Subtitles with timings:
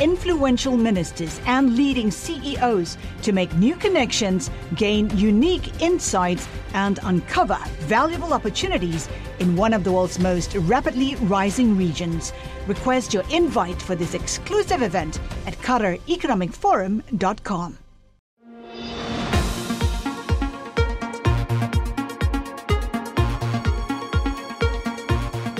[0.00, 8.34] influential ministers, and leading CEOs to make new connections, gain unique insights, and uncover valuable
[8.34, 12.32] opportunities in one of the world's most rapidly rising regions.
[12.66, 17.78] Request your invite for this exclusive event at QatarEconomicForum.com.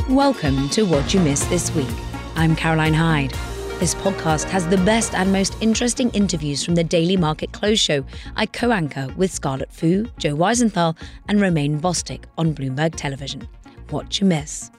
[0.08, 1.86] Welcome to What You Missed This Week.
[2.34, 3.34] I'm Caroline Hyde.
[3.78, 8.05] This podcast has the best and most interesting interviews from the Daily Market Close Show
[8.34, 10.96] I co anchor with Scarlett Fu, Joe Weisenthal,
[11.28, 13.48] and Romaine Bostick on Bloomberg Television.
[13.91, 14.72] What you miss.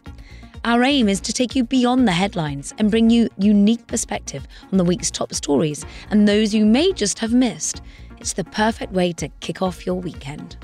[0.65, 4.77] Our aim is to take you beyond the headlines and bring you unique perspective on
[4.77, 7.81] the week's top stories and those you may just have missed.
[8.17, 10.57] It's the perfect way to kick off your weekend.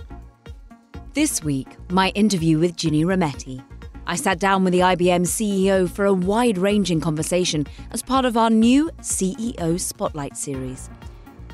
[1.14, 3.64] This week, my interview with Ginny Rometty,
[4.08, 8.38] I sat down with the IBM CEO for a wide ranging conversation as part of
[8.38, 10.92] our new CEO Spotlight series.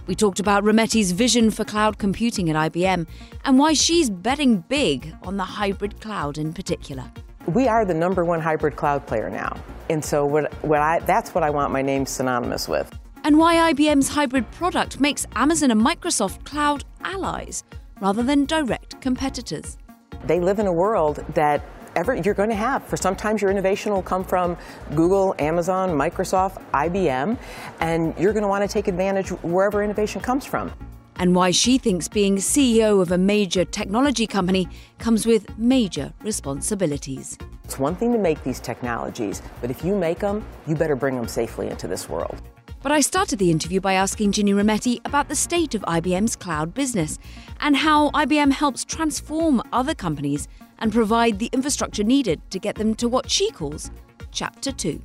[0.06, 3.08] We talked about Rometty's vision for cloud computing at IBM
[3.46, 7.10] and why she's betting big on the hybrid cloud in particular.
[7.48, 9.56] We are the number one hybrid cloud player now.
[9.90, 12.92] And so what, what I, that's what I want my name synonymous with.
[13.24, 17.64] And why IBM's hybrid product makes Amazon and Microsoft cloud allies
[18.02, 19.78] rather than direct competitors.
[20.26, 21.64] They live in a world that
[21.96, 22.84] ever you're going to have.
[22.86, 24.58] For sometimes your innovation will come from
[24.96, 27.38] Google, Amazon, Microsoft, IBM,
[27.80, 30.72] and you're going to want to take advantage wherever innovation comes from.
[31.18, 34.68] And why she thinks being CEO of a major technology company
[34.98, 37.38] comes with major responsibilities.
[37.64, 41.16] It's one thing to make these technologies, but if you make them, you better bring
[41.16, 42.42] them safely into this world.
[42.84, 46.74] But I started the interview by asking Ginny Rometty about the state of IBM's cloud
[46.74, 47.20] business
[47.60, 50.48] and how IBM helps transform other companies
[50.82, 53.92] and provide the infrastructure needed to get them to what she calls
[54.32, 55.02] Chapter 2.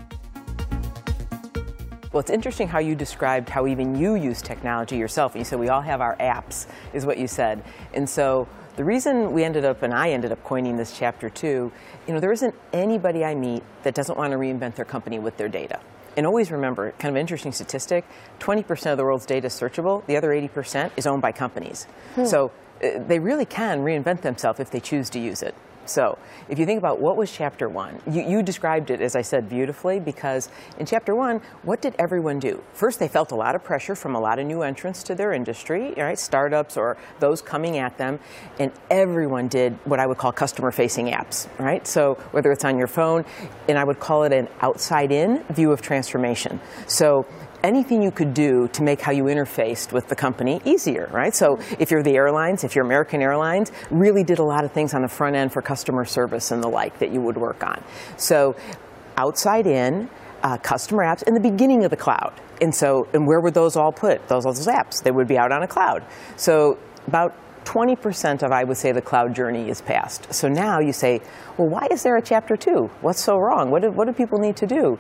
[2.12, 5.36] Well, it's interesting how you described how even you use technology yourself.
[5.36, 7.62] You said we all have our apps, is what you said.
[7.92, 11.70] And so the reason we ended up, and I ended up coining this chapter two,
[12.06, 15.36] you know, there isn't anybody I meet that doesn't want to reinvent their company with
[15.36, 15.81] their data.
[16.16, 18.06] And always remember, kind of interesting statistic
[18.38, 21.84] 20% of the world's data is searchable, the other 80% is owned by companies.
[22.15, 22.25] Hmm.
[22.25, 22.50] So
[22.82, 25.54] uh, they really can reinvent themselves if they choose to use it.
[25.86, 29.22] So, if you think about what was chapter one, you, you, described it, as I
[29.22, 30.48] said, beautifully, because
[30.78, 32.62] in chapter one, what did everyone do?
[32.74, 35.32] First, they felt a lot of pressure from a lot of new entrants to their
[35.32, 36.19] industry, right?
[36.19, 38.19] Startups or those coming at them,
[38.58, 41.86] and everyone did what I would call customer facing apps, right?
[41.86, 43.24] So, whether it's on your phone,
[43.68, 46.60] and I would call it an outside in view of transformation.
[46.86, 47.26] So,
[47.66, 51.34] anything you could do to make how you interfaced with the company easier, right?
[51.34, 54.94] So if you're the airlines, if you're American Airlines, really did a lot of things
[54.94, 57.82] on the front end for customer service and the like that you would work on.
[58.16, 58.56] So
[59.16, 60.09] outside in,
[60.43, 62.32] uh, customer apps in the beginning of the cloud.
[62.60, 64.28] And so, and where would those all put?
[64.28, 66.04] Those, all those apps, they would be out on a cloud.
[66.37, 67.34] So about
[67.66, 70.32] 20% of, I would say, the cloud journey is past.
[70.32, 71.21] So now you say,
[71.59, 72.88] well, why is there a chapter two?
[73.00, 73.71] What's so wrong?
[73.71, 74.99] What do, what do people need to do?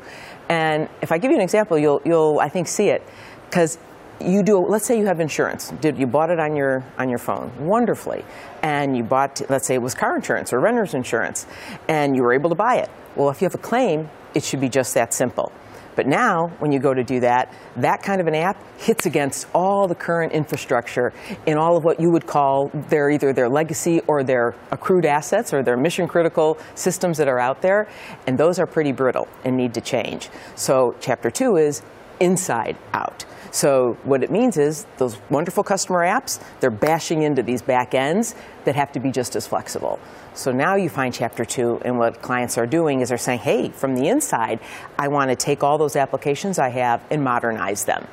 [0.48, 3.06] And if I give you an example, you'll, you'll I think, see it.
[3.44, 3.78] Because
[4.20, 5.70] you do, let's say you have insurance.
[5.80, 8.24] Did, you bought it on your, on your phone, wonderfully.
[8.62, 11.46] And you bought, let's say it was car insurance or renter's insurance,
[11.88, 12.90] and you were able to buy it.
[13.14, 15.52] Well, if you have a claim, it should be just that simple.
[15.96, 19.48] But now, when you go to do that, that kind of an app hits against
[19.54, 21.12] all the current infrastructure
[21.46, 25.52] in all of what you would call their either their legacy or their accrued assets
[25.52, 27.88] or their mission critical systems that are out there.
[28.26, 30.28] And those are pretty brittle and need to change.
[30.54, 31.82] So, chapter two is
[32.20, 33.24] inside out.
[33.50, 38.34] So what it means is those wonderful customer apps, they're bashing into these back ends
[38.66, 39.98] that have to be just as flexible.
[40.36, 43.70] So now you find chapter two, and what clients are doing is they're saying, hey,
[43.70, 44.60] from the inside,
[44.98, 48.06] I want to take all those applications I have and modernize them.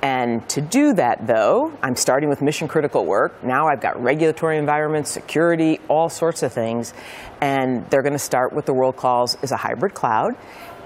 [0.00, 3.44] And to do that, though, I'm starting with mission critical work.
[3.44, 6.94] Now I've got regulatory environments, security, all sorts of things.
[7.42, 10.34] And they're going to start what the world calls is a hybrid cloud.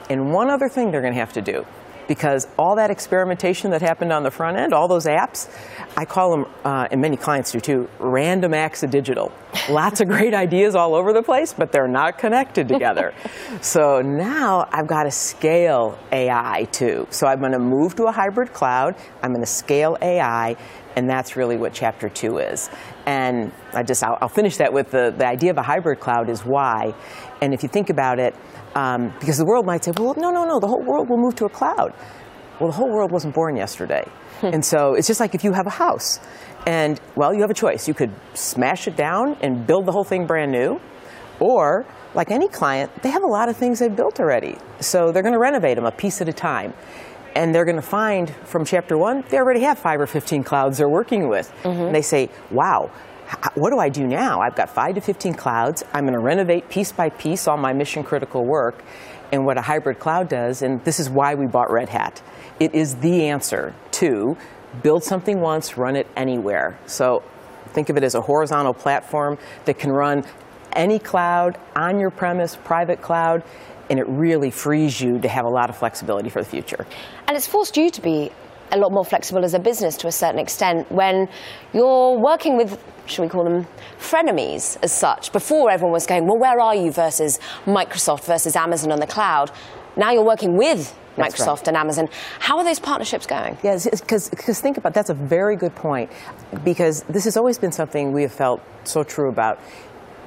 [0.09, 1.65] And one other thing they're going to have to do
[2.11, 5.49] because all that experimentation that happened on the front end, all those apps,
[5.97, 9.31] I call them, uh, and many clients do too, random acts of digital.
[9.69, 13.15] Lots of great ideas all over the place, but they're not connected together.
[13.61, 17.07] so now I've got to scale AI too.
[17.11, 18.97] So I'm going to move to a hybrid cloud.
[19.23, 20.57] I'm going to scale AI
[20.97, 22.69] And that's really what chapter two is.
[23.11, 26.31] And I just, I'll, I'll finish that with the, the idea of a hybrid cloud
[26.31, 26.95] is why.
[27.43, 28.37] And if you think about it,
[28.77, 31.35] um, because the world might say, well, no, no, no, the whole world will move
[31.35, 31.93] to a cloud.
[32.61, 34.05] Well, the whole world wasn't born yesterday.
[34.43, 36.21] and so it's just like if you have a house.
[36.69, 37.89] And, well, you have a choice.
[37.89, 40.81] You could smash it down and build the whole thing brand new,
[41.41, 44.57] or, like any client, they have a lot of things they've built already.
[44.79, 46.75] So they're going to renovate them a piece at a time.
[47.35, 50.79] And they're going to find from chapter one, they already have five or 15 clouds
[50.79, 51.53] they're working with.
[51.63, 51.83] Mm-hmm.
[51.83, 52.91] And they say, wow,
[53.55, 54.41] what do I do now?
[54.41, 55.85] I've got five to 15 clouds.
[55.93, 58.83] I'm going to renovate piece by piece all my mission critical work.
[59.33, 62.21] And what a hybrid cloud does, and this is why we bought Red Hat,
[62.59, 64.37] it is the answer to
[64.83, 66.77] build something once, run it anywhere.
[66.87, 67.23] So
[67.69, 70.25] think of it as a horizontal platform that can run
[70.73, 73.45] any cloud, on your premise, private cloud,
[73.91, 76.87] and it really frees you to have a lot of flexibility for the future.
[77.29, 78.31] And it's forced you to be
[78.73, 81.29] a lot more flexible as a business to a certain extent when
[81.73, 83.67] you're working with should we call them
[83.99, 88.93] frenemies as such before everyone was going well where are you versus microsoft versus amazon
[88.93, 89.51] on the cloud
[89.97, 91.69] now you're working with Microsoft right.
[91.69, 92.09] and Amazon.
[92.39, 93.59] How are those partnerships going?
[93.63, 96.11] Yes, because think about that's a very good point
[96.65, 99.59] because this has always been something we have felt so true about.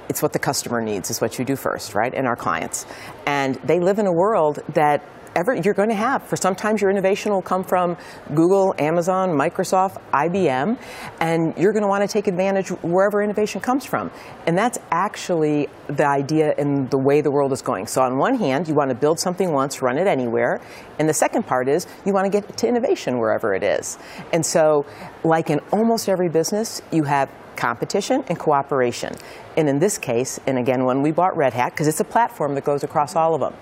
[0.09, 2.13] It's what the customer needs, is what you do first, right?
[2.13, 2.85] And our clients.
[3.25, 5.03] And they live in a world that
[5.35, 6.23] ever you're going to have.
[6.23, 7.97] For sometimes your innovation will come from
[8.33, 10.77] Google, Amazon, Microsoft, IBM,
[11.19, 14.11] and you're going to want to take advantage wherever innovation comes from.
[14.47, 17.87] And that's actually the idea in the way the world is going.
[17.87, 20.61] So on one hand, you want to build something once, run it anywhere.
[20.99, 23.97] And the second part is you want to get to innovation wherever it is.
[24.31, 24.85] And so,
[25.23, 29.15] like in almost every business, you have competition and cooperation.
[29.57, 32.55] And in this case, and again, when we bought Red Hat, because it's a platform
[32.55, 33.53] that goes across all of them,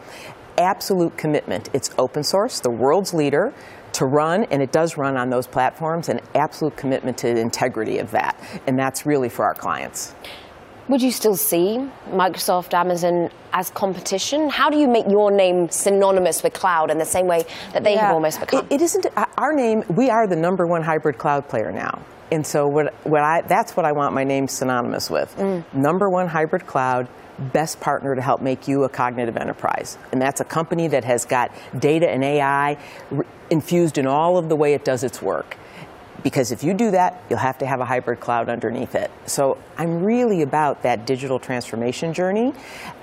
[0.57, 1.69] absolute commitment.
[1.73, 3.53] It's open source, the world's leader
[3.93, 7.97] to run, and it does run on those platforms, and absolute commitment to the integrity
[7.97, 8.37] of that.
[8.65, 10.15] And that's really for our clients.
[10.87, 14.49] Would you still see Microsoft, Amazon as competition?
[14.49, 17.93] How do you make your name synonymous with cloud in the same way that they
[17.93, 18.65] yeah, have almost become?
[18.65, 19.83] It, it isn't uh, our name.
[19.89, 23.75] We are the number one hybrid cloud player now, and so what, what I, that's
[23.75, 25.35] what I want my name synonymous with.
[25.37, 25.73] Mm.
[25.73, 27.07] Number one hybrid cloud
[27.37, 29.97] best partner to help make you a cognitive enterprise.
[30.11, 32.77] And that's a company that has got data and AI
[33.49, 35.57] infused in all of the way it does its work.
[36.23, 39.09] Because if you do that, you'll have to have a hybrid cloud underneath it.
[39.25, 42.53] So I'm really about that digital transformation journey.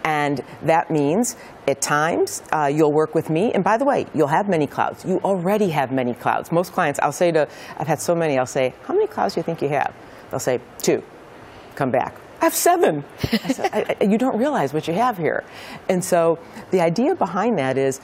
[0.05, 3.53] And that means at times uh, you'll work with me.
[3.53, 5.05] And by the way, you'll have many clouds.
[5.05, 6.53] You already have many clouds.
[6.53, 9.41] Most clients, I'll say to, I've had so many, I'll say, how many clouds do
[9.41, 9.93] you think you have?
[10.31, 11.03] They'll say, two.
[11.75, 12.15] Come back.
[12.41, 13.05] I have seven.
[13.33, 15.43] I said, I, you don't realize what you have here.
[15.89, 16.39] And so
[16.71, 18.01] the idea behind that is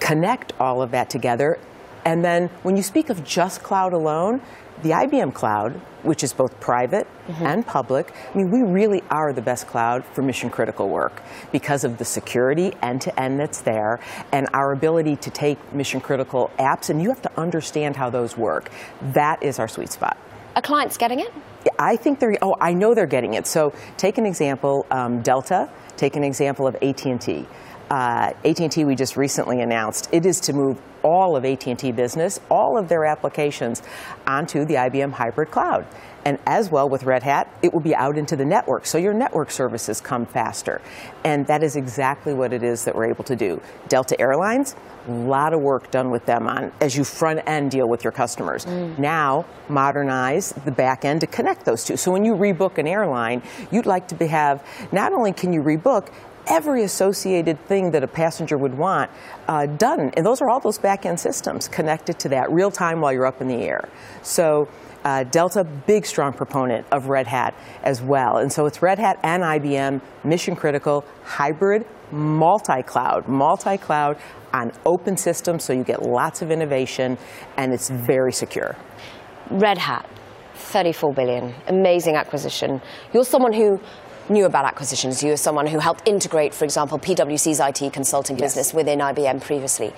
[0.00, 1.58] connect all of that together.
[2.04, 4.40] And then when you speak of just cloud alone,
[4.82, 7.44] the IBM cloud, which is both private mm-hmm.
[7.44, 11.84] and public, I mean, we really are the best cloud for mission critical work because
[11.84, 14.00] of the security end to end that's there
[14.32, 18.36] and our ability to take mission critical apps, and you have to understand how those
[18.36, 18.70] work.
[19.12, 20.16] That is our sweet spot.
[20.56, 21.30] Are clients getting it?
[21.78, 23.46] I think they're, oh, I know they're getting it.
[23.46, 27.46] So take an example, um, Delta, take an example of AT&T.
[27.90, 32.78] Uh, AT&T we just recently announced it is to move all of AT&T business, all
[32.78, 33.82] of their applications
[34.26, 35.86] onto the IBM hybrid cloud.
[36.24, 39.14] And as well with Red Hat, it will be out into the network, so your
[39.14, 40.82] network services come faster.
[41.24, 43.60] And that is exactly what it is that we're able to do.
[43.88, 44.76] Delta Airlines,
[45.08, 48.12] a lot of work done with them on as you front end deal with your
[48.12, 48.66] customers.
[48.66, 48.98] Mm.
[48.98, 51.96] Now, modernize the back end to connect those two.
[51.96, 54.62] So when you rebook an airline, you'd like to have
[54.92, 56.08] not only can you rebook,
[56.50, 59.10] every associated thing that a passenger would want
[59.48, 60.10] uh, done.
[60.16, 63.26] And those are all those back end systems connected to that real time while you're
[63.26, 63.88] up in the air.
[64.22, 64.68] So
[65.04, 68.38] uh, Delta, big strong proponent of Red Hat as well.
[68.38, 74.18] And so it's Red Hat and IBM, mission critical, hybrid, multi cloud, multi cloud
[74.52, 77.16] on open systems so you get lots of innovation
[77.56, 78.76] and it's very secure.
[79.50, 80.08] Red Hat,
[80.54, 82.80] 34 billion, amazing acquisition.
[83.12, 83.80] You're someone who
[84.30, 85.22] knew about acquisitions.
[85.22, 88.54] You're someone who helped integrate, for example, PwC's IT consulting yes.
[88.54, 89.92] business within IBM previously.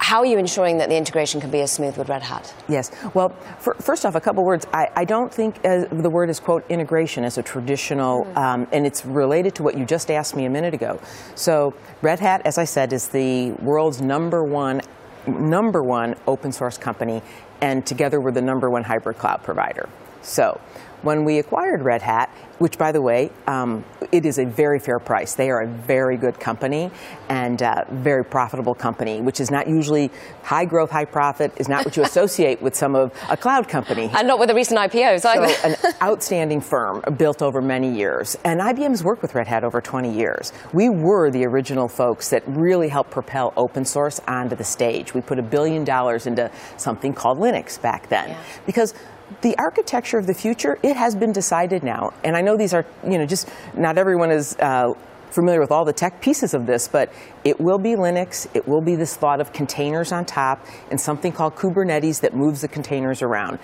[0.00, 2.54] How are you ensuring that the integration can be as smooth with Red Hat?
[2.68, 2.92] Yes.
[3.14, 4.64] Well, for, first off, a couple words.
[4.72, 8.36] I, I don't think uh, the word is, quote, integration as a traditional, mm.
[8.36, 11.00] um, and it's related to what you just asked me a minute ago.
[11.34, 14.82] So, Red Hat, as I said, is the world's number one
[15.26, 17.20] number one open source company,
[17.60, 19.88] and together we're the number one hybrid cloud provider.
[20.22, 20.60] So,
[21.02, 24.98] when we acquired Red Hat, which by the way, um, it is a very fair
[24.98, 25.34] price.
[25.34, 26.90] They are a very good company
[27.28, 30.10] and uh, very profitable company, which is not usually
[30.42, 34.10] high growth, high profit, is not what you associate with some of a cloud company.
[34.12, 35.48] And not with the recent IPOs either.
[35.48, 38.36] So, an outstanding firm built over many years.
[38.44, 40.52] And IBM's worked with Red Hat over 20 years.
[40.72, 45.14] We were the original folks that really helped propel open source onto the stage.
[45.14, 48.30] We put a billion dollars into something called Linux back then.
[48.30, 48.42] Yeah.
[48.66, 48.94] Because
[49.42, 52.12] the architecture of the future, it has been decided now.
[52.24, 54.94] And I know these are, you know, just not everyone is uh,
[55.30, 57.12] familiar with all the tech pieces of this, but
[57.44, 58.46] it will be Linux.
[58.54, 62.62] It will be this thought of containers on top and something called Kubernetes that moves
[62.62, 63.58] the containers around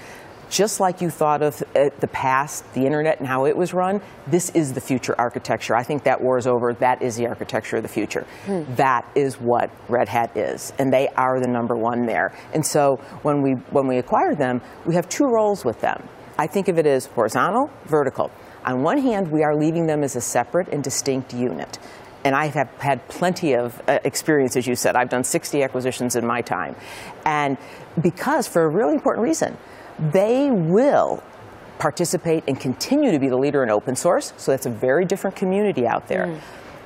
[0.51, 4.01] just like you thought of uh, the past, the internet and how it was run,
[4.27, 5.75] this is the future architecture.
[5.75, 6.73] I think that war is over.
[6.75, 8.27] That is the architecture of the future.
[8.47, 8.63] Hmm.
[8.75, 12.33] That is what Red Hat is, and they are the number one there.
[12.53, 16.09] And so when we when we acquired them, we have two roles with them.
[16.39, 18.31] I think of it as horizontal, vertical.
[18.65, 21.79] On one hand, we are leaving them as a separate and distinct unit.
[22.25, 24.97] And I have had plenty of uh, experience, as you said.
[24.97, 26.75] I've done 60 acquisitions in my time.
[27.27, 27.59] And
[28.01, 29.59] because, for a really important reason,
[30.13, 31.23] they will
[31.79, 34.33] participate and continue to be the leader in open source.
[34.37, 36.27] So that's a very different community out there.
[36.27, 36.41] Mm.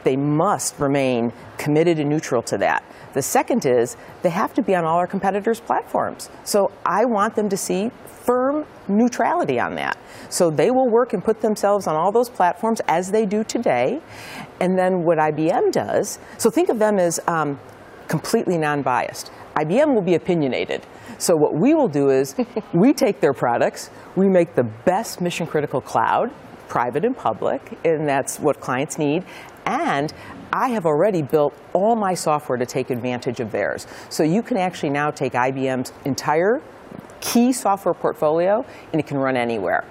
[0.05, 2.85] They must remain committed and neutral to that.
[3.13, 6.31] The second is they have to be on all our competitors' platforms.
[6.45, 9.97] So I want them to see firm neutrality on that.
[10.29, 14.01] So they will work and put themselves on all those platforms as they do today.
[14.61, 17.59] And then what IBM does, so think of them as um,
[18.07, 19.31] completely non biased.
[19.57, 20.87] IBM will be opinionated.
[21.19, 22.35] So what we will do is
[22.73, 26.31] we take their products, we make the best mission critical cloud,
[26.69, 29.25] private and public, and that's what clients need.
[29.67, 30.13] And
[30.53, 33.87] I have already built all my software to take advantage of theirs.
[34.09, 36.63] So you can actually now take IBM's entire
[37.21, 39.85] key software portfolio and it can run anywhere.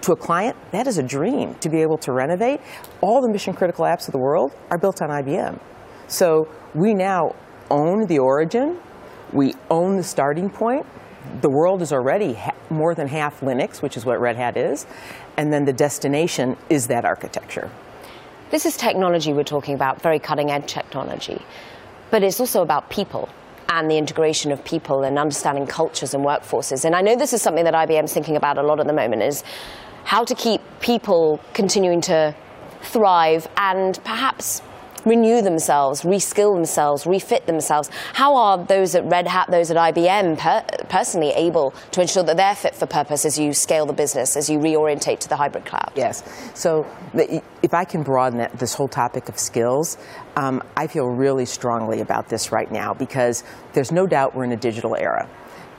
[0.00, 2.60] To a client, that is a dream to be able to renovate.
[3.00, 5.60] All the mission critical apps of the world are built on IBM.
[6.08, 7.34] So we now
[7.70, 8.80] own the origin,
[9.34, 10.86] we own the starting point.
[11.42, 12.38] The world is already
[12.70, 14.86] more than half Linux, which is what Red Hat is,
[15.36, 17.70] and then the destination is that architecture.
[18.50, 21.42] This is technology we're talking about, very cutting edge technology,
[22.10, 23.28] but it's also about people
[23.68, 26.84] and the integration of people and understanding cultures and workforces.
[26.84, 29.22] And I know this is something that IBM's thinking about a lot at the moment
[29.22, 29.42] is
[30.04, 32.34] how to keep people continuing to
[32.82, 34.60] thrive and perhaps
[35.04, 37.90] renew themselves, reskill themselves, refit themselves.
[38.12, 42.36] How are those at Red Hat, those at IBM per- personally able to ensure that
[42.36, 45.64] they're fit for purpose as you scale the business, as you reorientate to the hybrid
[45.64, 45.92] cloud?
[45.94, 46.22] Yes.
[46.54, 46.86] So
[47.62, 49.98] if I can broaden that, this whole topic of skills,
[50.36, 54.52] um, I feel really strongly about this right now because there's no doubt we're in
[54.52, 55.28] a digital era.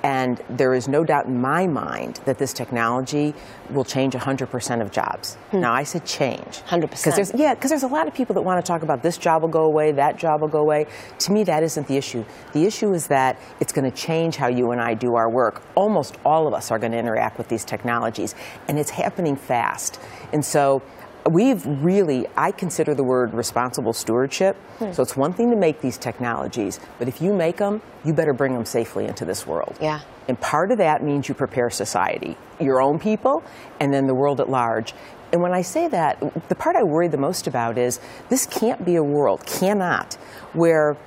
[0.06, 3.34] And there is no doubt in my mind that this technology
[3.72, 5.34] will change 100% of jobs.
[5.50, 5.62] Hmm.
[5.62, 6.62] Now, I said change.
[6.68, 7.16] 100%.
[7.16, 9.42] There's, yeah, because there's a lot of people that want to talk about this job
[9.42, 10.86] will go away, that job will go away.
[11.20, 12.24] To me, that isn't the issue.
[12.54, 15.64] The issue is that it's going to change how you and I do our work.
[15.74, 18.36] Almost all of us are going to interact with these technologies,
[18.68, 20.00] and it's happening fast.
[20.34, 20.84] And so,
[21.30, 24.56] we've really, I consider the word responsible stewardship.
[24.78, 24.92] Hmm.
[24.92, 28.34] So it's one thing to make these technologies, but if you make them, you better
[28.34, 29.78] bring them safely into this world.
[29.82, 30.02] Yeah.
[30.28, 33.44] And part of that means you prepare society, your own people,
[33.80, 34.94] and then the world at large.
[35.32, 38.86] And when I say that, the part I worry the most about is this can't
[38.86, 40.14] be a world, cannot,
[40.54, 40.98] where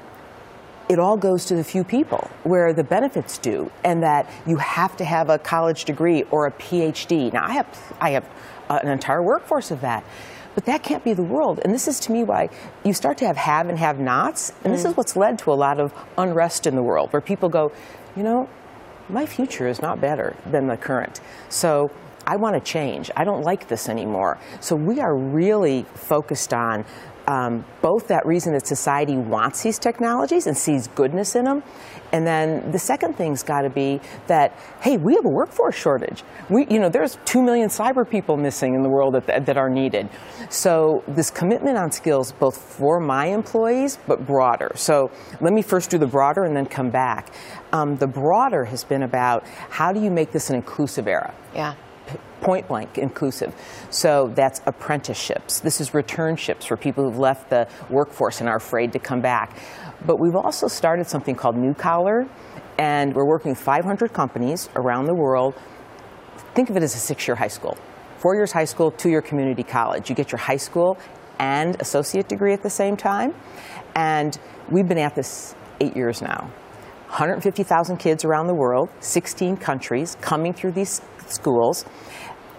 [0.89, 4.97] it all goes to the few people where the benefits do and that you have
[4.97, 7.33] to have a college degree or a PhD.
[7.33, 8.29] Now I have I have
[8.71, 10.05] an entire workforce of that.
[10.55, 11.61] But that can't be the world.
[11.65, 12.49] And this is to me why
[12.85, 14.53] you start to have have and have nots.
[14.65, 14.77] And mm.
[14.77, 17.71] this is what's led to a lot of unrest in the world where people go,
[18.17, 18.49] you know,
[19.09, 21.21] my future is not better than the current.
[21.49, 21.91] So
[22.27, 23.11] I want to change.
[23.17, 24.39] I don't like this anymore.
[24.61, 26.85] So we are really focused on
[27.29, 31.63] um, both that reason that society wants these technologies and sees goodness in them,
[32.11, 36.25] and then the second thing's got to be that hey, we have a workforce shortage.
[36.49, 39.69] We, you know, there's two million cyber people missing in the world that, that are
[39.69, 40.09] needed.
[40.49, 44.73] So this commitment on skills, both for my employees but broader.
[44.75, 45.11] So
[45.43, 47.35] let me first do the broader and then come back.
[47.75, 51.35] Um, the broader has been about how do you make this an inclusive era?
[51.55, 51.75] Yeah
[52.41, 53.55] point blank inclusive.
[53.91, 55.61] So that's apprenticeships.
[55.61, 59.59] This is returnships for people who've left the workforce and are afraid to come back.
[60.07, 62.27] But we've also started something called New Collar,
[62.79, 65.55] and we're working with 500 companies around the world.
[66.55, 67.77] Think of it as a six year high school.
[68.19, 70.09] Four years high school, two year community college.
[70.09, 70.99] You get your high school
[71.39, 73.35] and associate degree at the same time.
[73.95, 74.39] And
[74.71, 76.51] we've been at this eight years now.
[77.09, 81.85] 150,000 kids around the world, 16 countries coming through these schools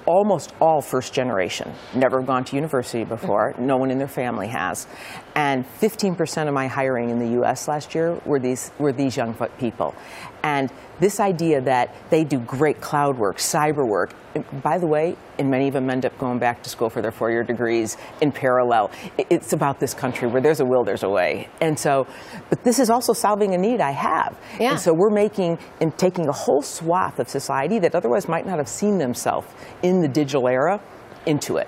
[0.09, 4.87] almost all first generation, never gone to university before, no one in their family has.
[5.35, 9.35] And 15% of my hiring in the US last year were these, were these young
[9.59, 9.93] people.
[10.41, 14.13] And this idea that they do great cloud work, cyber work,
[14.61, 17.11] by the way, and many of them end up going back to school for their
[17.11, 18.91] four year degrees in parallel.
[19.17, 21.49] It's about this country where there's a will, there's a way.
[21.61, 22.05] And so,
[22.49, 24.37] but this is also solving a need I have.
[24.59, 24.71] Yeah.
[24.71, 28.57] And so we're making and taking a whole swath of society that otherwise might not
[28.57, 29.47] have seen themselves
[29.81, 30.81] in the digital era
[31.25, 31.67] into it.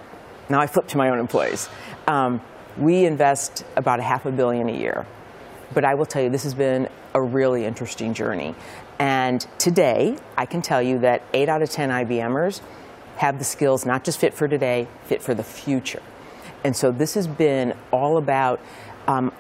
[0.50, 1.70] Now I flip to my own employees.
[2.08, 2.42] Um,
[2.78, 5.06] we invest about a half a billion a year.
[5.74, 8.56] But I will tell you, this has been a really interesting journey.
[9.00, 12.62] And today, I can tell you that 8 out of 10 IBMers
[13.18, 16.02] have the skills not just fit for today, fit for the future.
[16.64, 18.60] And so this has been all about
[19.08, 19.32] um,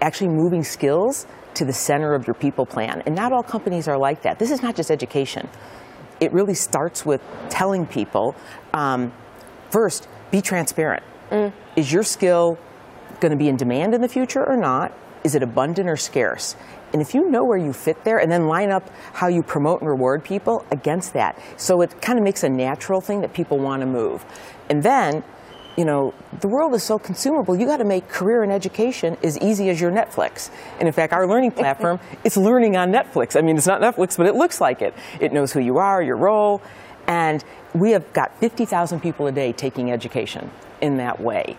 [0.00, 3.02] actually moving skills to the center of your people plan.
[3.06, 4.38] And not all companies are like that.
[4.38, 5.48] This is not just education.
[6.22, 8.36] It really starts with telling people
[8.72, 9.12] um,
[9.70, 11.02] first, be transparent.
[11.32, 11.52] Mm.
[11.74, 12.58] Is your skill
[13.18, 14.92] going to be in demand in the future or not?
[15.24, 16.54] Is it abundant or scarce?
[16.92, 19.80] And if you know where you fit there and then line up how you promote
[19.80, 21.36] and reward people against that.
[21.56, 24.24] So it kind of makes a natural thing that people want to move.
[24.70, 25.24] And then,
[25.76, 29.38] you know, the world is so consumable, you got to make career and education as
[29.38, 30.50] easy as your Netflix.
[30.78, 33.36] And in fact, our learning platform, it's learning on Netflix.
[33.36, 34.92] I mean, it's not Netflix, but it looks like it.
[35.20, 36.60] It knows who you are, your role.
[37.06, 37.44] And
[37.74, 41.56] we have got 50,000 people a day taking education in that way.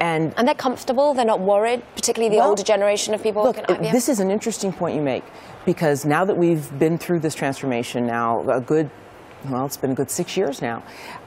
[0.00, 3.42] And, and they're comfortable, they're not worried, particularly the well, older generation of people.
[3.42, 5.24] Look, this is an interesting point you make
[5.64, 8.90] because now that we've been through this transformation now, a good,
[9.50, 10.82] well, it's been a good six years now,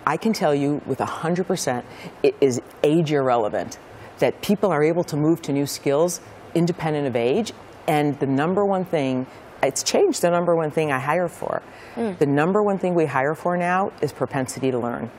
[0.06, 1.84] I can tell you with 100%
[2.24, 3.78] it is age irrelevant
[4.20, 6.22] that people are able to move to new skills
[6.56, 7.54] independent of age.
[7.88, 9.28] And the number one thing,
[9.64, 11.62] it's changed the number one thing I hire for.
[11.96, 12.18] Mm.
[12.18, 15.10] The number one thing we hire for now is propensity to learn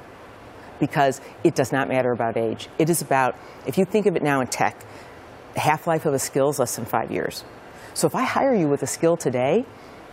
[0.79, 2.69] because it does not matter about age.
[2.79, 4.83] It is about, if you think of it now in tech,
[5.57, 7.45] half life of a skill is less than five years.
[7.93, 9.67] So if I hire you with a skill today,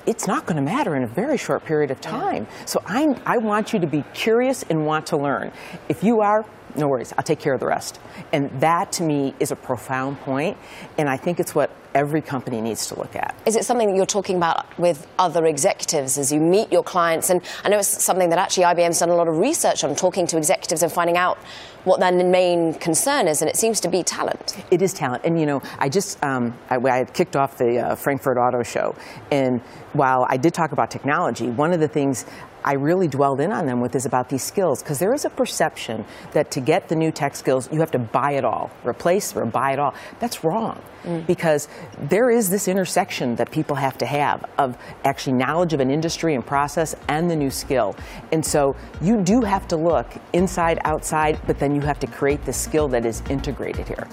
[0.07, 2.47] it's not going to matter in a very short period of time.
[2.65, 5.51] So i I want you to be curious and want to learn.
[5.89, 6.45] If you are,
[6.75, 8.00] no worries, I'll take care of the rest.
[8.31, 10.57] And that to me is a profound point,
[10.98, 13.35] and I think it's what every company needs to look at.
[13.46, 17.31] Is it something that you're talking about with other executives as you meet your clients?
[17.31, 20.27] And I know it's something that actually IBM's done a lot of research on, talking
[20.27, 21.39] to executives and finding out
[21.85, 24.57] what their main concern is, and it seems to be talent.
[24.70, 27.96] It is talent, and you know, I just um, I, I, kicked off the uh,
[27.96, 28.96] Frankfurt Auto Show,
[29.31, 29.61] and
[29.94, 32.25] while I did talk about technology, one of the things
[32.68, 35.30] I really dwelled in on them with is about these skills because there is a
[35.30, 36.03] perception
[36.34, 39.46] that to get the new tech skills you have to buy it all, replace or
[39.46, 39.94] buy it all.
[40.20, 41.25] That's wrong mm.
[41.25, 45.90] because there is this intersection that people have to have of actually knowledge of an
[45.90, 47.96] industry and process and the new skill.
[48.34, 52.44] And so you do have to look inside, outside, but then you have to create
[52.44, 54.10] the skill that is integrated here.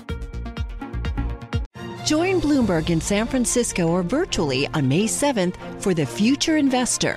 [2.05, 7.17] Join Bloomberg in San Francisco or virtually on May 7th for The Future Investor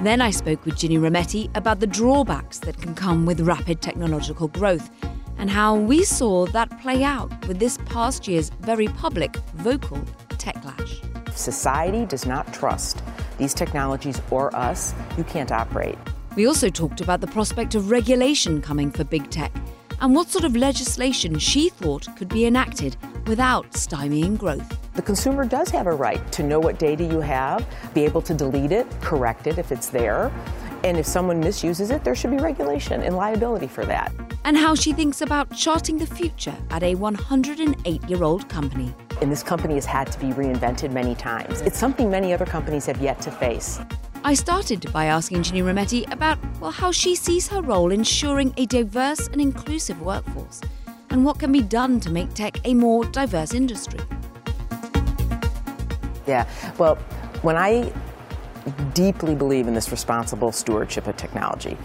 [0.00, 4.46] Then I spoke with Ginny Rometty about the drawbacks that can come with rapid technological
[4.46, 4.90] growth
[5.38, 11.02] and how we saw that play out with this past year's very public, vocal techlash.
[11.36, 13.02] Society does not trust
[13.38, 15.98] these technologies or us, you can't operate.
[16.36, 19.52] We also talked about the prospect of regulation coming for big tech
[20.00, 22.96] and what sort of legislation she thought could be enacted
[23.28, 24.76] without stymieing growth.
[24.94, 27.64] The consumer does have a right to know what data you have,
[27.94, 30.32] be able to delete it, correct it if it's there.
[30.82, 34.12] And if someone misuses it, there should be regulation and liability for that.
[34.44, 38.94] And how she thinks about charting the future at a 108 year old company.
[39.20, 41.60] And this company has had to be reinvented many times.
[41.60, 43.80] It's something many other companies have yet to face.
[44.24, 48.66] I started by asking Ginny Rometty about well, how she sees her role ensuring a
[48.66, 50.60] diverse and inclusive workforce
[51.10, 54.00] and what can be done to make tech a more diverse industry.
[56.26, 56.46] Yeah,
[56.78, 56.96] well,
[57.42, 57.92] when I
[58.94, 61.76] deeply believe in this responsible stewardship of technology,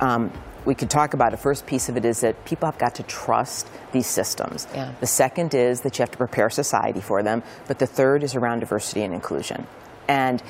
[0.00, 0.32] um,
[0.64, 3.02] we could talk about the first piece of it is that people have got to
[3.04, 4.66] trust these systems.
[4.74, 4.92] Yeah.
[5.00, 7.42] The second is that you have to prepare society for them.
[7.66, 9.66] But the third is around diversity and inclusion.
[10.08, 10.42] And,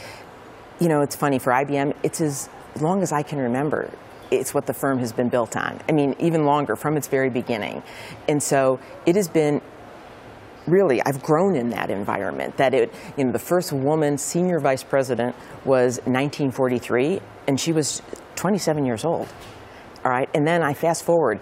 [0.80, 2.48] you know, it's funny for IBM, it's as
[2.80, 3.90] long as I can remember,
[4.30, 5.80] it's what the firm has been built on.
[5.88, 7.82] I mean, even longer from its very beginning.
[8.28, 9.60] And so it has been
[10.66, 14.84] really I've grown in that environment that it you know the first woman senior vice
[14.84, 18.02] president was 1943 and she was
[18.36, 19.26] 27 years old
[20.04, 21.40] all right and then I fast forward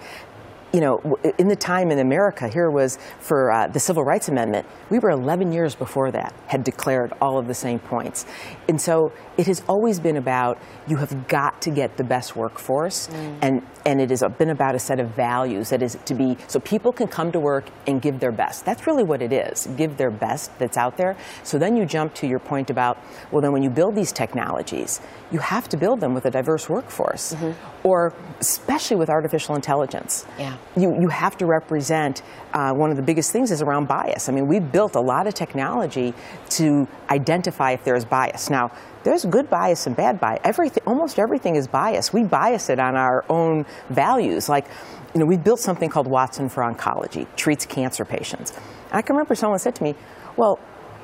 [0.73, 4.67] you know, in the time in America, here was for uh, the Civil Rights Amendment,
[4.91, 8.27] we were 11 years before that, had declared all of the same points.
[8.69, 13.09] And so it has always been about you have got to get the best workforce,
[13.09, 13.39] mm.
[13.41, 16.61] and, and it has been about a set of values that is to be so
[16.61, 18.67] people can come to work and give their best.
[18.67, 21.17] That's really what it is give their best that's out there.
[21.45, 22.99] So then you jump to your point about,
[23.31, 25.01] well, then when you build these technologies,
[25.31, 27.87] you have to build them with a diverse workforce, mm-hmm.
[27.87, 30.27] or especially with artificial intelligence.
[30.39, 30.57] Yeah.
[30.77, 34.29] You, you have to represent uh, one of the biggest things is around bias.
[34.29, 36.13] I mean, we've built a lot of technology
[36.51, 38.51] to identify if there is bias.
[38.51, 38.58] Now,
[39.05, 40.41] there's good bias and bad bias.
[40.45, 42.13] Everything, almost everything is bias.
[42.13, 44.49] We bias it on our own values.
[44.49, 44.67] Like,
[45.15, 48.53] you know, we built something called Watson for Oncology, treats cancer patients.
[48.93, 49.95] I can remember someone said to me,
[50.37, 50.59] well,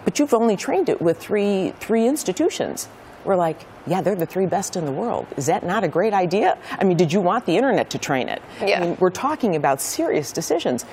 [0.04, 2.88] but you've only trained it with three, three institutions.
[3.24, 5.26] We're like, yeah, they're the three best in the world.
[5.36, 6.58] Is that not a great idea?
[6.78, 8.42] I mean, did you want the internet to train it?
[8.60, 8.78] Yeah.
[8.78, 10.84] I mean, we're talking about serious decisions.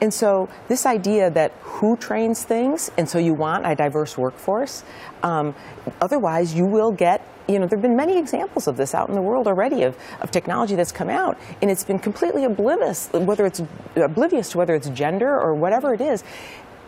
[0.00, 4.82] And so, this idea that who trains things, and so you want a diverse workforce,
[5.22, 5.54] um,
[6.00, 9.16] otherwise, you will get you know, there have been many examples of this out in
[9.16, 13.44] the world already of, of technology that's come out, and it's been completely oblivious, whether
[13.44, 13.60] it's
[13.96, 16.22] oblivious to whether it's gender or whatever it is.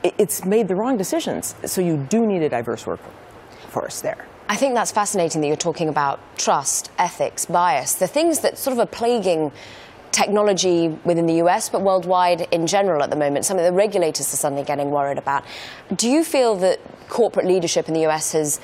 [0.05, 1.57] It's made the wrong decisions.
[1.65, 4.25] So you do need a diverse workforce there.
[4.49, 8.73] I think that's fascinating that you're talking about trust, ethics, bias, the things that sort
[8.73, 9.51] of are plaguing
[10.13, 14.37] technology within the US, but worldwide in general at the moment, something the regulators are
[14.37, 15.45] suddenly getting worried about.
[15.97, 18.61] Do you feel that corporate leadership in the US has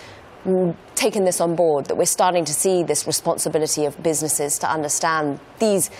[0.94, 5.40] taken this on board, that we're starting to see this responsibility of businesses to understand
[5.58, 5.90] these?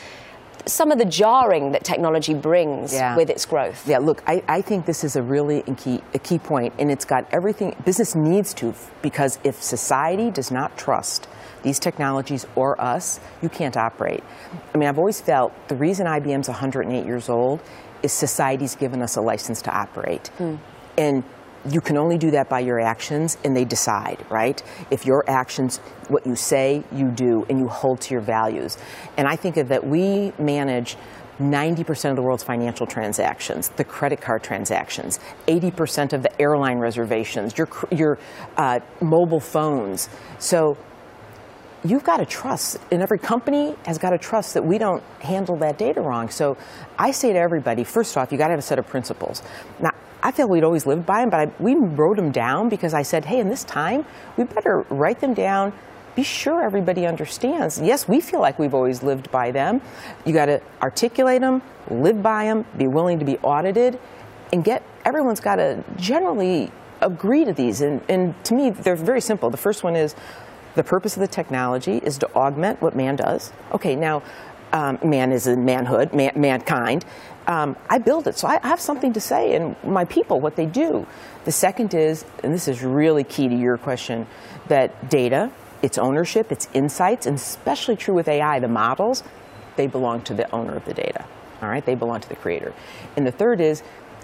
[0.67, 3.17] Some of the jarring that technology brings yeah.
[3.17, 3.89] with its growth.
[3.89, 7.07] Yeah, look, I, I think this is a really key, a key point, and it's
[7.07, 11.27] got everything business needs to, because if society does not trust
[11.63, 14.23] these technologies or us, you can't operate.
[14.75, 17.61] I mean, I've always felt the reason IBM's 108 years old
[18.03, 20.29] is society's given us a license to operate.
[20.39, 20.57] Hmm.
[20.97, 21.25] And
[21.69, 24.63] you can only do that by your actions, and they decide, right?
[24.91, 28.79] If your actions, what you say, you do, and you hold to your values.
[29.17, 30.97] And I think of that we manage
[31.39, 37.57] 90% of the world's financial transactions, the credit card transactions, 80% of the airline reservations,
[37.57, 38.19] your, your
[38.57, 40.09] uh, mobile phones.
[40.39, 40.77] So
[41.85, 45.57] you've got to trust, and every company has got to trust that we don't handle
[45.57, 46.29] that data wrong.
[46.29, 46.57] So
[46.99, 49.43] I say to everybody, first off, you got to have a set of principles.
[49.81, 49.91] Now,
[50.23, 53.03] I feel we'd always lived by them, but I, we wrote them down because I
[53.03, 54.05] said, hey, in this time,
[54.37, 55.73] we better write them down.
[56.17, 57.81] Be sure everybody understands.
[57.81, 59.81] Yes, we feel like we've always lived by them.
[60.25, 64.01] You got to articulate them, live by them, be willing to be audited,
[64.53, 67.81] and get everyone's got to generally agree to these.
[67.81, 69.51] And, and to me, they're very simple.
[69.51, 70.17] The first one is
[70.79, 73.53] the purpose of the technology is to augment what man does.
[73.73, 74.23] Okay, now
[74.73, 77.05] um, man is in manhood, man, mankind.
[77.49, 80.67] Um, I build it, so I have something to say, and my people, what they
[80.67, 81.05] do.
[81.45, 84.27] The second is, and this is really key to your question,
[84.69, 85.51] that data,
[85.83, 89.25] its ownership, its insights, and especially true with AI, the models,
[89.75, 91.25] they belong to the owner of the data.
[91.61, 92.73] All right, they belong to the creator.
[93.17, 93.83] And the third is,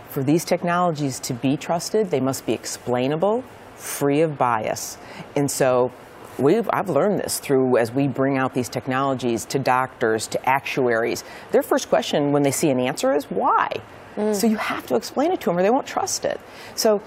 [0.09, 3.43] for these technologies to be trusted, they must be explainable,
[3.75, 4.99] free of bias.
[5.35, 5.91] And so
[6.39, 11.23] We've, I've learned this through as we bring out these technologies to doctors, to actuaries.
[11.53, 13.71] Their first question when they see an answer is why?
[14.17, 14.35] Mm.
[14.35, 16.41] So you have to explain it to them or they won't trust it.
[16.75, 17.03] So,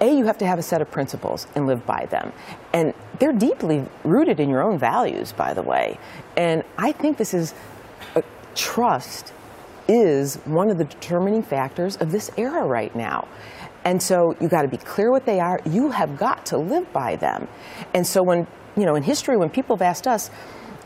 [0.00, 2.32] A, you have to have a set of principles and live by them.
[2.72, 5.98] And they're deeply rooted in your own values, by the way.
[6.36, 7.54] And I think this is
[8.16, 8.22] uh,
[8.54, 9.32] trust
[9.86, 13.28] is one of the determining factors of this era right now.
[13.84, 15.60] And so you got to be clear what they are.
[15.66, 17.46] You have got to live by them.
[17.92, 20.30] And so when you know, in history, when people have asked us,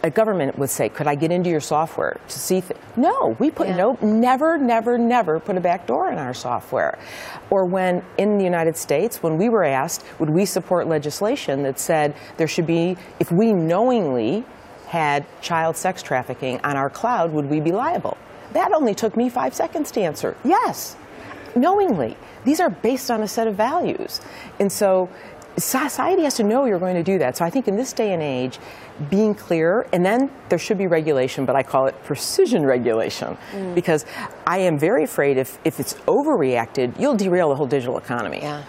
[0.03, 2.79] a government would say, "Could I get into your software to see?" Th-?
[2.97, 3.77] No, we put yeah.
[3.77, 6.99] no, never, never, never put a back door in our software.
[7.51, 11.81] Or when in the United States, when we were asked, would we support legislation that
[11.81, 14.45] said there should be, if we knowingly
[14.87, 18.17] had child sex trafficking on our cloud, would we be liable?
[18.53, 20.37] That only took me five seconds to answer.
[20.45, 20.97] Yes,
[21.57, 22.17] knowingly.
[22.45, 24.21] These are based on a set of values,
[24.61, 25.09] and so
[25.61, 27.37] society has to know you're going to do that.
[27.37, 28.59] So I think in this day and age,
[29.11, 33.75] being clear, and then there should be regulation, but I call it precision regulation, mm.
[33.75, 34.05] because
[34.47, 38.41] I am very afraid if, if it's overreacted, you'll derail the whole digital economy.
[38.43, 38.65] Yeah.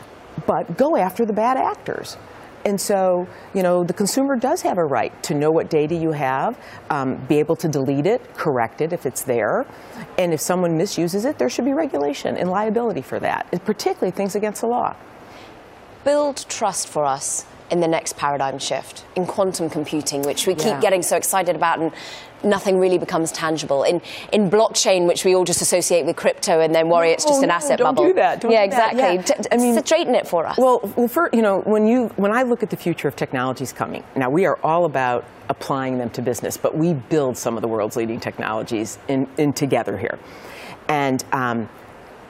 [0.46, 2.18] But go after the bad actors.
[2.66, 6.12] And so, you know, the consumer does have a right to know what data you
[6.12, 6.58] have,
[6.90, 9.66] um, be able to delete it, correct it if it's there.
[10.18, 14.12] And if someone misuses it, there should be regulation and liability for that, and particularly
[14.12, 14.96] things against the law.
[16.04, 20.66] Build trust for us in the next paradigm shift in quantum computing, which we keep
[20.68, 20.80] Yeah.
[20.80, 21.92] getting so excited about, and
[22.42, 23.84] nothing really becomes tangible.
[23.84, 27.40] In in blockchain, which we all just associate with crypto and then worry it's just
[27.42, 28.08] No, an no, asset don't bubble.
[28.08, 28.42] do that.
[28.42, 28.94] Don't yeah, do that.
[28.94, 29.16] exactly.
[29.18, 29.22] Yeah.
[29.22, 30.58] T- t- I mean- straighten it for us.
[30.58, 33.72] Well, well, for, you know, when you when I look at the future of technologies
[33.74, 37.62] coming, now we are all about applying them to business, but we build some of
[37.62, 40.18] the world's leading technologies in, in together here,
[40.88, 41.24] and.
[41.34, 41.70] Um,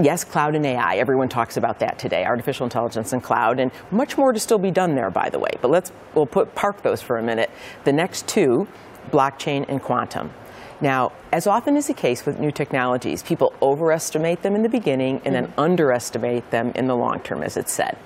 [0.01, 0.95] Yes, cloud and AI.
[0.95, 4.71] Everyone talks about that today, artificial intelligence and cloud, and much more to still be
[4.71, 5.49] done there, by the way.
[5.62, 7.49] But let's we'll put park those for a minute.
[7.83, 8.65] The next two,
[9.12, 10.31] blockchain and quantum.
[10.79, 15.21] Now, as often is the case with new technologies, people overestimate them in the beginning
[15.25, 17.97] and then underestimate them in the long term, as it's said.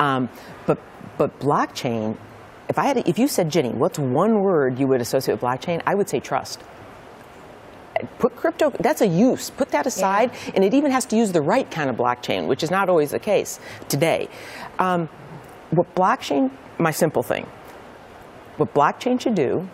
[0.00, 0.28] Um,
[0.66, 0.80] but
[1.16, 2.16] but blockchain,
[2.68, 5.80] if I had, if you said, Ginny, what's one word you would associate with blockchain?
[5.86, 6.60] I would say trust
[8.18, 9.50] put crypto that's a use.
[9.50, 12.62] Put that aside and it even has to use the right kind of blockchain which
[12.62, 14.28] is not always the case today.
[14.78, 15.08] Um,
[15.70, 17.46] what blockchain my simple thing.
[18.56, 19.68] What blockchain should do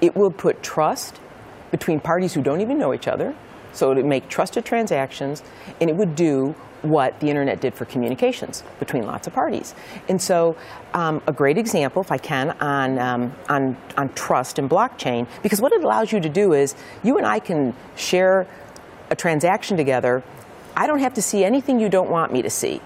[0.00, 1.20] it will put trust
[1.70, 3.34] between parties who don't even know each other
[3.72, 5.42] so it would make trusted transactions
[5.80, 9.74] and it would do what the internet did for communications between lots of parties.
[10.08, 10.56] And so,
[10.94, 15.60] um, a great example, if I can, on, um, on, on trust and blockchain, because
[15.60, 18.46] what it allows you to do is you and I can share
[19.10, 20.22] a transaction together.
[20.76, 22.80] I don't have to see anything you don't want me to see.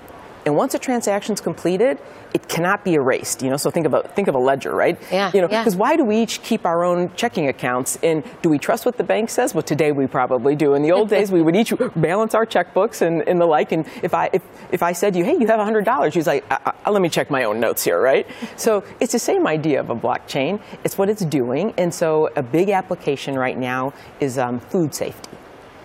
[0.44, 1.98] And once a transaction's completed,
[2.35, 3.42] it cannot be erased.
[3.42, 4.98] You know, so think about think of a ledger, right?
[5.11, 5.61] Yeah, You know, yeah.
[5.62, 7.98] because why do we each keep our own checking accounts?
[8.02, 9.55] And do we trust what the bank says?
[9.55, 10.74] Well, today we probably do.
[10.74, 13.72] In the old days, we would each balance our checkbooks and, and the like.
[13.72, 16.26] And if I if, if I said to you, hey, you have hundred dollars, she's
[16.26, 18.26] like, I, I, let me check my own notes here, right?
[18.57, 20.61] So it's the same idea of a blockchain.
[20.85, 21.74] It's what it's doing.
[21.76, 25.31] And so a big application right now is um, food safety.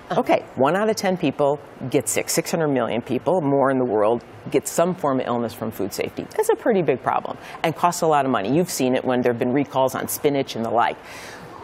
[0.10, 2.30] Okay, one out of 10 people get sick.
[2.30, 6.26] 600 million people, more in the world, get some form of illness from food safety.
[6.36, 8.56] That's a pretty big problem and costs a lot of money.
[8.56, 10.96] You've seen it when there have been recalls on spinach and the like.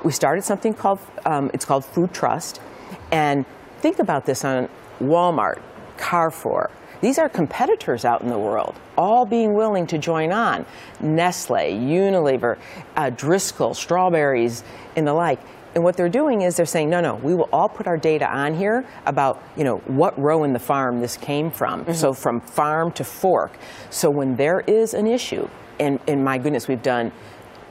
[0.03, 2.59] We started something called, um, it's called Food Trust.
[3.13, 3.45] And
[3.79, 4.67] think about this on
[4.99, 5.61] Walmart,
[5.97, 6.69] Carrefour.
[6.99, 10.65] These are competitors out in the world, all being willing to join on.
[10.99, 12.57] Nestle, Unilever,
[12.97, 14.65] uh, Driscoll, Strawberries,
[14.97, 15.39] and the like.
[15.75, 18.29] And what they're doing is they're saying, no, no, we will all put our data
[18.29, 21.91] on here about, you know, what row in the farm this came from.
[21.93, 23.57] So from farm to fork.
[23.89, 25.47] So when there is an issue,
[25.79, 27.11] and, and my goodness, we've done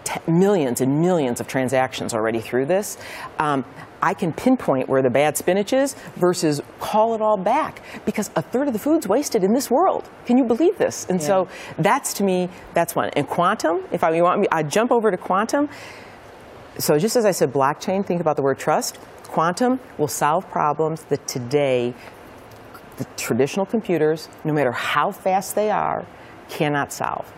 [0.05, 2.99] t- millions and millions of transactions already through this.
[3.39, 3.65] Um,
[4.03, 8.43] I can pinpoint where the bad spinach is versus call it all back because a
[8.43, 10.11] third of the food's wasted in this world.
[10.27, 11.07] Can you believe this?
[11.09, 11.47] And so
[11.79, 13.11] that's to me, that's one.
[13.11, 15.69] And quantum, if I you want me, I jump over to quantum.
[16.79, 18.99] So just as I said, blockchain, think about the word trust.
[19.25, 21.95] Quantum will solve problems that today
[22.97, 26.05] the traditional computers, no matter how fast they are,
[26.49, 27.33] cannot solve.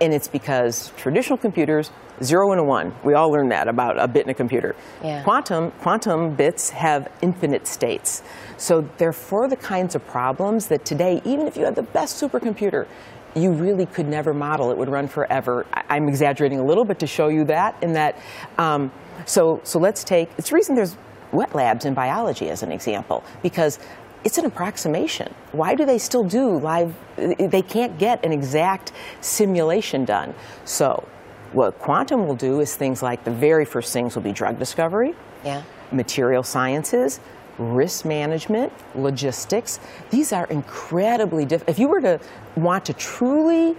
[0.00, 1.90] And it's because traditional computers,
[2.22, 4.74] zero and a one, we all learned that about a bit in a computer.
[5.02, 5.22] Yeah.
[5.22, 8.22] Quantum, quantum bits have infinite states.
[8.56, 12.20] So they're for the kinds of problems that today, even if you had the best
[12.20, 12.86] supercomputer,
[13.34, 14.70] you really could never model.
[14.70, 15.66] It would run forever.
[15.74, 17.76] I- I'm exaggerating a little bit to show you that.
[17.82, 18.16] In that,
[18.58, 18.90] um,
[19.26, 20.30] so so let's take.
[20.38, 20.96] It's the reason there's
[21.32, 23.78] wet labs in biology as an example because
[24.24, 25.32] it's an approximation.
[25.52, 26.94] Why do they still do live?
[27.16, 30.34] They can't get an exact simulation done.
[30.64, 31.06] So
[31.52, 35.14] what quantum will do is things like the very first things will be drug discovery
[35.44, 35.62] yeah.
[35.92, 37.20] material sciences,
[37.58, 39.80] risk management, logistics.
[40.10, 41.70] These are incredibly difficult.
[41.70, 42.20] If you were to
[42.56, 43.76] want to truly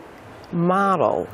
[0.52, 1.28] model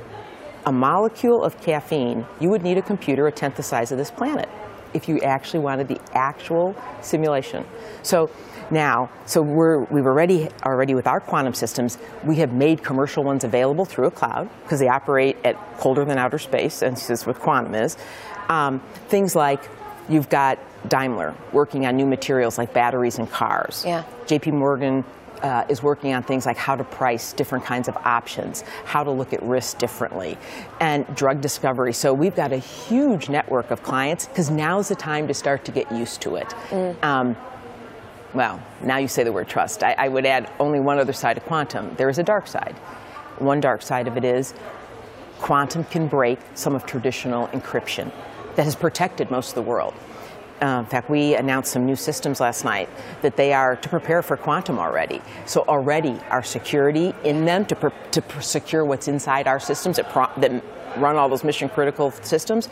[0.65, 4.11] a molecule of caffeine, you would need a computer a tenth the size of this
[4.11, 4.49] planet
[4.93, 7.65] if you actually wanted the actual simulation.
[8.03, 8.29] So
[8.69, 11.97] now, so we're, we were ready already with our quantum systems.
[12.25, 16.17] We have made commercial ones available through a cloud because they operate at colder than
[16.17, 17.97] outer space, and this is what quantum is.
[18.49, 19.69] Um, things like
[20.09, 23.83] you've got Daimler working on new materials like batteries and cars.
[23.85, 24.03] Yeah.
[24.25, 25.03] JP Morgan
[25.41, 29.11] uh, is working on things like how to price different kinds of options, how to
[29.11, 30.37] look at risk differently,
[30.79, 31.93] and drug discovery.
[31.93, 35.71] So we've got a huge network of clients because now's the time to start to
[35.71, 36.53] get used to it.
[37.03, 37.35] Um,
[38.33, 39.83] well, now you say the word trust.
[39.83, 41.93] I, I would add only one other side of quantum.
[41.95, 42.75] There is a dark side.
[43.39, 44.53] One dark side of it is
[45.39, 48.11] quantum can break some of traditional encryption
[48.55, 49.93] that has protected most of the world.
[50.61, 52.87] Uh, in fact, we announced some new systems last night
[53.23, 55.19] that they are to prepare for quantum already.
[55.45, 60.63] So already our security in them to, to secure what's inside our systems that, that
[60.97, 62.69] run all those mission critical systems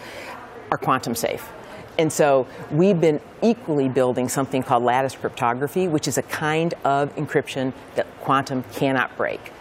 [0.71, 1.49] are quantum safe.
[1.97, 7.13] And so we've been equally building something called lattice cryptography, which is a kind of
[7.15, 9.51] encryption that quantum cannot break.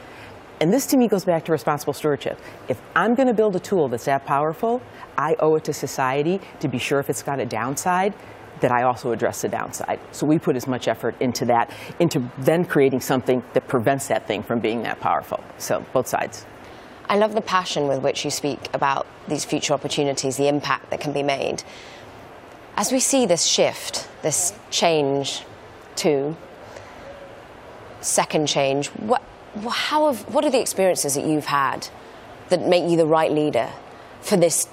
[0.60, 2.38] And this to me goes back to responsible stewardship.
[2.68, 4.82] If I'm going to build a tool that's that powerful,
[5.16, 8.14] I owe it to society to be sure if it's got a downside,
[8.60, 10.00] that I also address the downside.
[10.10, 14.26] So we put as much effort into that, into then creating something that prevents that
[14.26, 15.42] thing from being that powerful.
[15.58, 16.44] So both sides.
[17.08, 21.00] I love the passion with which you speak about these future opportunities, the impact that
[21.00, 21.62] can be made.
[22.76, 25.44] As we see this shift, this change
[25.96, 26.36] to
[28.00, 29.22] second change, what,
[29.58, 31.88] how have, what are the experiences that you've had
[32.48, 33.70] that make you the right leader
[34.20, 34.68] for this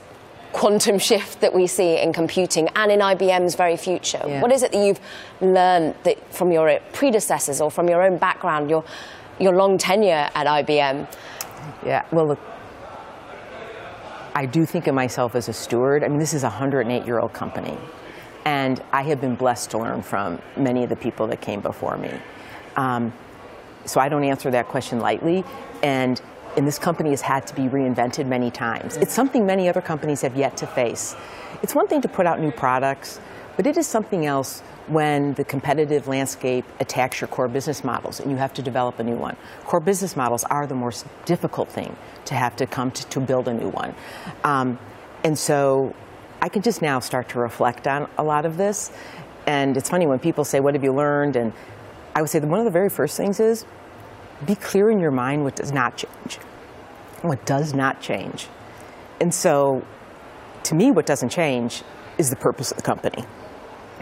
[0.54, 4.21] quantum shift that we see in computing and in IBM's very future?
[4.26, 4.41] Yeah.
[4.41, 5.00] What is it that you've
[5.41, 8.84] learned that from your predecessors or from your own background, your,
[9.39, 11.08] your long tenure at IBM?
[11.86, 12.39] Yeah, well, look,
[14.34, 16.04] I do think of myself as a steward.
[16.04, 17.78] I mean, this is a 108 year old company,
[18.45, 21.98] and I have been blessed to learn from many of the people that came before
[21.98, 22.12] me.
[22.76, 23.13] Um,
[23.86, 25.43] so I don't answer that question lightly.
[25.84, 26.21] And,
[26.58, 28.98] and this company has had to be reinvented many times.
[28.98, 31.15] It's something many other companies have yet to face.
[31.62, 33.19] It's one thing to put out new products,
[33.56, 38.30] but it is something else when the competitive landscape attacks your core business models and
[38.30, 39.36] you have to develop a new one.
[39.63, 41.95] Core business models are the most difficult thing
[42.26, 43.95] to have to come to, to build a new one.
[44.43, 44.78] Um,
[45.24, 45.95] and so
[46.41, 48.91] I can just now start to reflect on a lot of this.
[49.48, 51.36] And it's funny when people say, What have you learned?
[51.36, 51.54] And
[52.15, 53.65] I would say that one of the very first things is
[54.45, 56.36] be clear in your mind what does not change.
[57.21, 58.47] What does not change.
[59.21, 59.86] And so,
[60.63, 61.84] to me, what doesn't change
[62.17, 63.23] is the purpose of the company.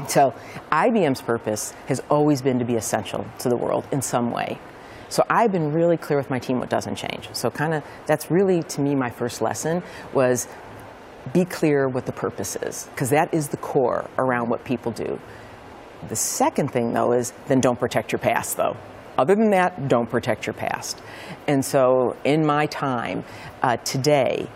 [0.08, 0.34] So,
[0.72, 4.60] IBM's purpose has always been to be essential to the world in some way.
[5.14, 7.30] So I've been really clear with my team what doesn't change.
[7.34, 10.48] So kind of that's really to me my first lesson was
[11.34, 15.20] be clear what the purpose is because that is the core around what people do.
[16.10, 18.78] The second thing, though, is then don't protect your past, though.
[19.18, 21.02] Other than that, don't protect your past.
[21.48, 23.24] And so, in my time
[23.62, 24.48] uh, today,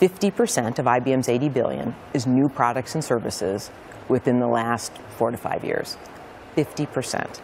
[0.00, 3.70] 50% of IBM's 80 billion is new products and services
[4.08, 5.98] within the last four to five years.
[6.56, 7.40] 50%.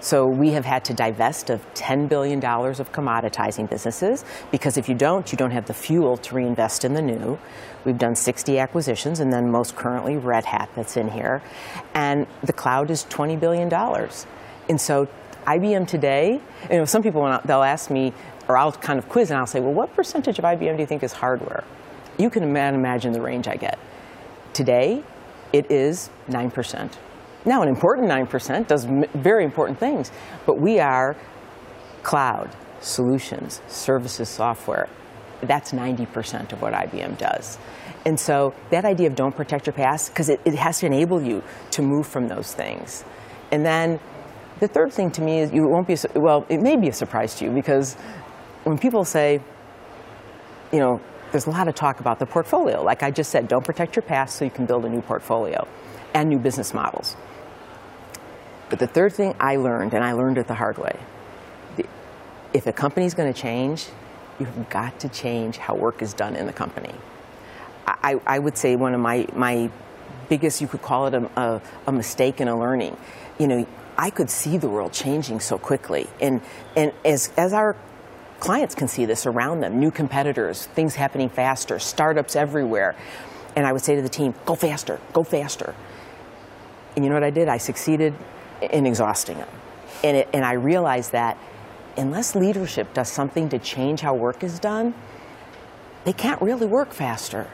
[0.00, 4.94] So we have had to divest of $10 billion of commoditizing businesses because if you
[4.94, 7.38] don't, you don't have the fuel to reinvest in the new.
[7.84, 11.42] We've done 60 acquisitions and then most currently Red Hat that's in here.
[11.94, 13.70] And the cloud is $20 billion.
[14.70, 15.06] And so
[15.46, 18.14] IBM today, you know, some people, they'll ask me,
[18.48, 20.86] or I'll kind of quiz and I'll say, well, what percentage of IBM do you
[20.86, 21.64] think is hardware?
[22.18, 23.78] You can imagine the range I get.
[24.54, 25.04] Today,
[25.52, 26.90] it is 9%.
[27.44, 30.10] Now, an important 9% does very important things,
[30.46, 31.16] but we are
[32.02, 32.50] cloud,
[32.80, 34.88] solutions, services, software.
[35.42, 37.58] That's 90% of what IBM does.
[38.04, 41.22] And so that idea of don't protect your past, because it, it has to enable
[41.22, 43.04] you to move from those things.
[43.50, 44.00] And then
[44.60, 47.34] the third thing to me is you won't be, well, it may be a surprise
[47.36, 47.94] to you because
[48.64, 49.40] when people say,
[50.72, 51.00] you know,
[51.32, 52.82] there's a lot of talk about the portfolio.
[52.82, 55.66] Like I just said, don't protect your past so you can build a new portfolio
[56.14, 57.16] and new business models.
[58.68, 60.98] But the third thing I learned, and I learned it the hard way,
[62.52, 63.86] if a company is going to change,
[64.38, 66.94] you've got to change how work is done in the company.
[67.86, 69.70] I, I would say one of my, my
[70.28, 72.96] biggest, you could call it a, a, a mistake in a learning.
[73.38, 73.66] You know,
[73.98, 76.06] I could see the world changing so quickly.
[76.20, 76.40] And,
[76.76, 77.76] and as, as our
[78.40, 82.96] clients can see this around them, new competitors, things happening faster, startups everywhere.
[83.54, 85.74] And I would say to the team, go faster, go faster.
[86.96, 87.48] And you know what I did?
[87.48, 88.14] I succeeded
[88.60, 89.48] in exhausting them.
[90.02, 91.36] And, it, and I realized that
[91.96, 94.94] unless leadership does something to change how work is done,
[96.04, 97.46] they can't really work faster.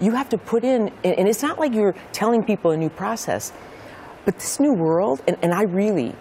[0.00, 3.52] You have to put in, and it's not like you're telling people a new process,
[4.24, 6.14] but this new world, and, and I really,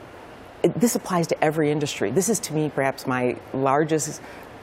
[0.62, 2.12] this applies to every industry.
[2.12, 4.22] This is to me perhaps my largest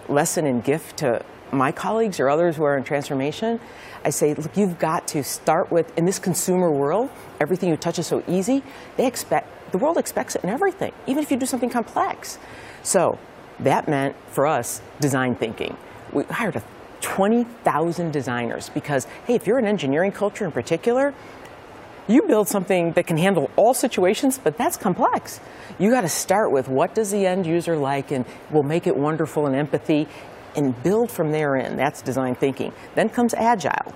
[0.09, 3.61] lesson and gift to my colleagues or others who are in transformation.
[4.05, 7.99] I say, look, you've got to start with, in this consumer world, everything you touch
[7.99, 8.63] is so easy.
[8.97, 12.39] They expect, the world expects it in everything, even if you do something complex.
[12.83, 13.19] So
[13.61, 15.77] that meant for us design thinking.
[16.13, 16.63] We hired
[17.01, 21.15] 20,000 designers because, hey, if you're an engineering culture in particular,
[22.07, 25.41] you build something that can handle all situations, but that's complex.
[25.79, 28.97] You got to start with what does the end user like and we'll make it
[28.97, 30.07] wonderful and empathy
[30.57, 31.77] and build from there in.
[31.77, 32.73] That's design thinking.
[32.95, 33.93] Then comes agile.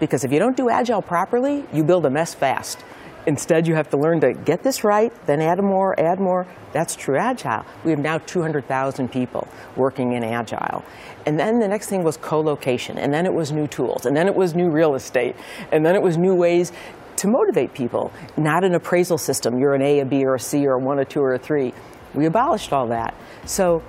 [0.00, 2.82] because if you don't do agile properly, you build a mess fast.
[3.26, 6.46] Instead, you have to learn to get this right, then add more, add more.
[6.72, 7.66] That's true agile.
[7.84, 10.82] We have now 200,000 people working in agile.
[11.26, 14.26] And then the next thing was co-location, and then it was new tools, and then
[14.26, 15.36] it was new real estate,
[15.70, 16.72] and then it was new ways
[17.16, 19.58] to motivate people, not an appraisal system.
[19.58, 21.38] You're an A, a B, or a C, or a one, a two, or a
[21.38, 21.72] three.
[22.14, 23.14] We abolished all that.
[23.46, 23.82] So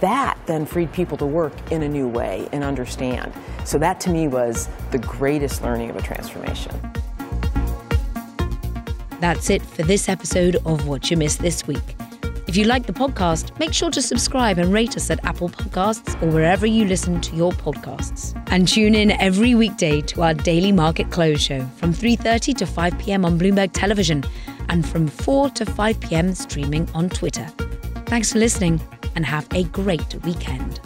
[0.00, 3.32] that then freed people to work in a new way and understand.
[3.64, 6.72] So that to me was the greatest learning of a transformation.
[9.20, 11.96] That's it for this episode of What You Missed This Week.
[12.46, 16.20] If you like the podcast, make sure to subscribe and rate us at Apple Podcasts
[16.22, 18.40] or wherever you listen to your podcasts.
[18.52, 22.98] And tune in every weekday to our daily market close show from 3:30 to 5
[23.00, 23.24] p.m.
[23.24, 24.22] on Bloomberg Television
[24.68, 26.34] and from 4 to 5 p.m.
[26.34, 27.46] streaming on Twitter.
[28.06, 28.80] Thanks for listening
[29.16, 30.85] and have a great weekend.